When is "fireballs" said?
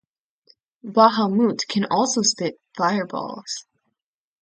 2.75-3.65